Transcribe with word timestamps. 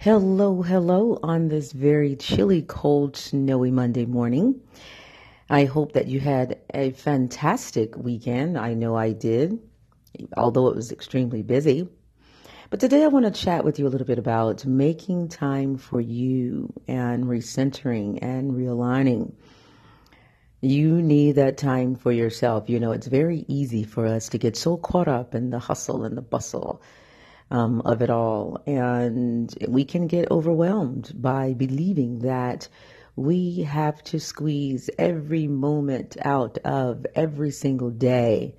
Hello, 0.00 0.62
hello 0.62 1.18
on 1.24 1.48
this 1.48 1.72
very 1.72 2.14
chilly, 2.14 2.62
cold, 2.62 3.16
snowy 3.16 3.72
Monday 3.72 4.06
morning. 4.06 4.60
I 5.50 5.64
hope 5.64 5.94
that 5.94 6.06
you 6.06 6.20
had 6.20 6.60
a 6.72 6.92
fantastic 6.92 7.96
weekend. 7.96 8.56
I 8.56 8.74
know 8.74 8.94
I 8.94 9.10
did, 9.10 9.58
although 10.36 10.68
it 10.68 10.76
was 10.76 10.92
extremely 10.92 11.42
busy. 11.42 11.88
But 12.70 12.78
today 12.78 13.02
I 13.02 13.08
want 13.08 13.24
to 13.24 13.32
chat 13.32 13.64
with 13.64 13.80
you 13.80 13.88
a 13.88 13.90
little 13.90 14.06
bit 14.06 14.20
about 14.20 14.64
making 14.64 15.30
time 15.30 15.76
for 15.76 16.00
you 16.00 16.72
and 16.86 17.24
recentering 17.24 18.20
and 18.22 18.52
realigning. 18.52 19.34
You 20.60 21.02
need 21.02 21.32
that 21.32 21.58
time 21.58 21.96
for 21.96 22.12
yourself. 22.12 22.70
You 22.70 22.78
know, 22.78 22.92
it's 22.92 23.08
very 23.08 23.44
easy 23.48 23.82
for 23.82 24.06
us 24.06 24.28
to 24.28 24.38
get 24.38 24.56
so 24.56 24.76
caught 24.76 25.08
up 25.08 25.34
in 25.34 25.50
the 25.50 25.58
hustle 25.58 26.04
and 26.04 26.16
the 26.16 26.22
bustle 26.22 26.80
um, 27.50 27.80
of 27.82 28.02
it 28.02 28.10
all. 28.10 28.62
And 28.66 29.54
we 29.68 29.84
can 29.84 30.06
get 30.06 30.30
overwhelmed 30.30 31.12
by 31.14 31.54
believing 31.54 32.20
that 32.20 32.68
we 33.16 33.62
have 33.62 34.02
to 34.04 34.20
squeeze 34.20 34.88
every 34.98 35.48
moment 35.48 36.16
out 36.22 36.58
of 36.58 37.04
every 37.14 37.50
single 37.50 37.90
day 37.90 38.54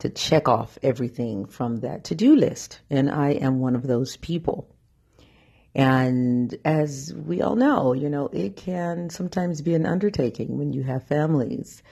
to 0.00 0.10
check 0.10 0.48
off 0.48 0.78
everything 0.82 1.46
from 1.46 1.76
that 1.80 2.04
to 2.04 2.14
do 2.14 2.36
list. 2.36 2.80
And 2.90 3.10
I 3.10 3.30
am 3.30 3.60
one 3.60 3.74
of 3.74 3.86
those 3.86 4.16
people. 4.18 4.68
And 5.74 6.54
as 6.64 7.12
we 7.14 7.42
all 7.42 7.56
know, 7.56 7.94
you 7.94 8.08
know, 8.08 8.28
it 8.28 8.56
can 8.56 9.10
sometimes 9.10 9.62
be 9.62 9.74
an 9.74 9.86
undertaking 9.86 10.58
when 10.58 10.72
you 10.72 10.82
have 10.82 11.06
families. 11.06 11.82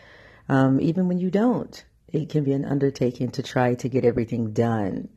Um, 0.49 0.81
even 0.81 1.09
when 1.09 1.19
you 1.19 1.31
don't, 1.31 1.85
it 2.13 2.29
can 2.29 2.45
be 2.45 2.53
an 2.53 2.65
undertaking 2.65 3.31
to 3.31 3.43
try 3.43 3.75
to 3.77 3.89
get 3.89 4.05
everything 4.05 4.53
done. 4.53 5.09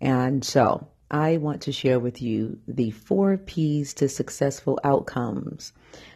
And 0.00 0.44
so 0.44 0.88
I 1.10 1.36
want 1.36 1.62
to 1.62 1.72
share 1.72 2.00
with 2.00 2.20
you 2.20 2.58
the 2.66 2.90
four 2.90 3.36
P's 3.36 3.94
to 3.94 4.08
successful 4.08 4.78
outcomes. 4.82 5.72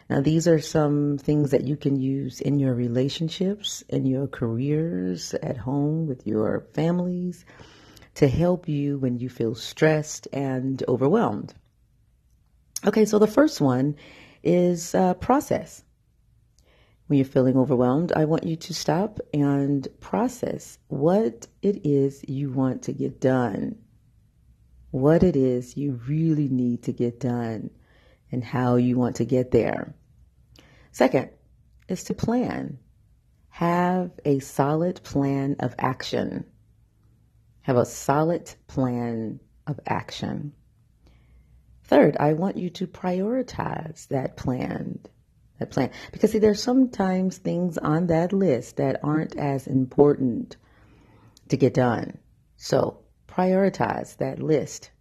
Now, 0.09 0.21
these 0.21 0.47
are 0.47 0.59
some 0.59 1.17
things 1.17 1.51
that 1.51 1.63
you 1.63 1.77
can 1.77 1.95
use 1.95 2.41
in 2.41 2.59
your 2.59 2.73
relationships, 2.73 3.83
in 3.87 4.05
your 4.05 4.27
careers, 4.27 5.33
at 5.35 5.57
home, 5.57 6.07
with 6.07 6.27
your 6.27 6.67
families, 6.73 7.45
to 8.15 8.27
help 8.27 8.67
you 8.67 8.97
when 8.97 9.17
you 9.17 9.29
feel 9.29 9.55
stressed 9.55 10.27
and 10.33 10.83
overwhelmed. 10.87 11.53
Okay, 12.85 13.05
so 13.05 13.19
the 13.19 13.27
first 13.27 13.61
one 13.61 13.95
is 14.43 14.93
uh, 14.93 15.13
process. 15.13 15.83
When 17.11 17.17
you're 17.17 17.25
feeling 17.25 17.57
overwhelmed, 17.57 18.13
I 18.13 18.23
want 18.23 18.45
you 18.45 18.55
to 18.55 18.73
stop 18.73 19.19
and 19.33 19.85
process 19.99 20.77
what 20.87 21.45
it 21.61 21.85
is 21.85 22.23
you 22.25 22.49
want 22.49 22.83
to 22.83 22.93
get 22.93 23.19
done, 23.19 23.75
what 24.91 25.21
it 25.21 25.35
is 25.35 25.75
you 25.75 25.99
really 26.07 26.47
need 26.47 26.83
to 26.83 26.93
get 26.93 27.19
done, 27.19 27.69
and 28.31 28.45
how 28.45 28.77
you 28.77 28.97
want 28.97 29.17
to 29.17 29.25
get 29.25 29.51
there. 29.51 29.93
Second 30.93 31.31
is 31.89 32.05
to 32.05 32.13
plan. 32.13 32.79
Have 33.49 34.11
a 34.23 34.39
solid 34.39 35.03
plan 35.03 35.57
of 35.59 35.75
action. 35.77 36.45
Have 37.63 37.75
a 37.75 37.85
solid 37.85 38.55
plan 38.67 39.41
of 39.67 39.81
action. 39.85 40.53
Third, 41.83 42.15
I 42.21 42.31
want 42.31 42.55
you 42.55 42.69
to 42.69 42.87
prioritize 42.87 44.07
that 44.07 44.37
plan 44.37 44.99
that 45.61 45.71
plan. 45.71 45.91
Because 46.11 46.31
see, 46.31 46.39
there's 46.39 46.61
sometimes 46.61 47.37
things 47.37 47.77
on 47.77 48.07
that 48.07 48.33
list 48.33 48.77
that 48.77 48.99
aren't 49.03 49.37
as 49.37 49.67
important 49.67 50.57
to 51.49 51.57
get 51.57 51.73
done. 51.73 52.17
So 52.57 52.99
prioritize 53.27 54.17
that 54.17 54.41
list. 54.41 54.91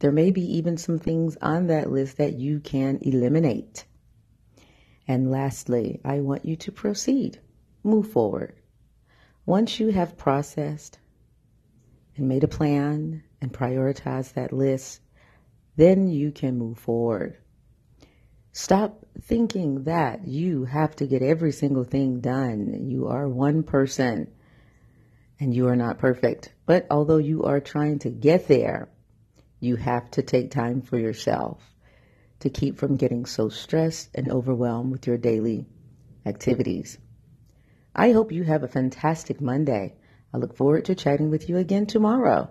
There 0.00 0.12
may 0.12 0.30
be 0.30 0.58
even 0.58 0.76
some 0.76 0.98
things 0.98 1.38
on 1.40 1.68
that 1.68 1.90
list 1.90 2.18
that 2.18 2.34
you 2.34 2.60
can 2.60 2.98
eliminate. 3.00 3.86
And 5.08 5.30
lastly, 5.30 6.00
I 6.04 6.20
want 6.20 6.44
you 6.44 6.56
to 6.56 6.72
proceed, 6.72 7.40
move 7.82 8.10
forward. 8.10 8.54
Once 9.46 9.78
you 9.78 9.88
have 9.88 10.18
processed 10.18 10.98
and 12.16 12.28
made 12.28 12.44
a 12.44 12.48
plan 12.48 13.22
and 13.40 13.52
prioritized 13.52 14.34
that 14.34 14.52
list, 14.52 15.00
then 15.76 16.08
you 16.08 16.32
can 16.32 16.58
move 16.58 16.78
forward. 16.78 17.38
Stop 18.58 19.04
thinking 19.20 19.84
that 19.84 20.26
you 20.26 20.64
have 20.64 20.96
to 20.96 21.06
get 21.06 21.20
every 21.20 21.52
single 21.52 21.84
thing 21.84 22.20
done. 22.20 22.88
You 22.88 23.06
are 23.06 23.28
one 23.28 23.62
person 23.62 24.32
and 25.38 25.52
you 25.52 25.68
are 25.68 25.76
not 25.76 25.98
perfect. 25.98 26.54
But 26.64 26.86
although 26.90 27.18
you 27.18 27.44
are 27.44 27.60
trying 27.60 27.98
to 27.98 28.08
get 28.08 28.48
there, 28.48 28.88
you 29.60 29.76
have 29.76 30.10
to 30.12 30.22
take 30.22 30.50
time 30.50 30.80
for 30.80 30.98
yourself 30.98 31.60
to 32.40 32.48
keep 32.48 32.78
from 32.78 32.96
getting 32.96 33.26
so 33.26 33.50
stressed 33.50 34.08
and 34.14 34.32
overwhelmed 34.32 34.90
with 34.90 35.06
your 35.06 35.18
daily 35.18 35.66
activities. 36.24 36.96
I 37.94 38.12
hope 38.12 38.32
you 38.32 38.44
have 38.44 38.62
a 38.62 38.68
fantastic 38.68 39.38
Monday. 39.38 39.96
I 40.32 40.38
look 40.38 40.56
forward 40.56 40.86
to 40.86 40.94
chatting 40.94 41.28
with 41.28 41.50
you 41.50 41.58
again 41.58 41.84
tomorrow. 41.84 42.48